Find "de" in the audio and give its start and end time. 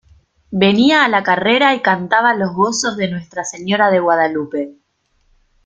2.97-3.07, 3.91-3.99